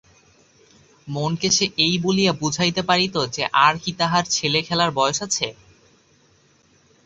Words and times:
মনকে 1.07 1.49
সে 1.51 1.65
এই 1.77 1.95
বলিয়া 2.03 2.33
বুঝাইতে 2.33 2.81
পারিত 2.89 3.15
যে 3.35 3.43
আর 3.65 3.75
কী 3.83 3.91
তাহার 3.99 4.23
ছেলেখেলার 4.35 4.91
বয়স 4.91 5.19
আছে? 5.27 5.47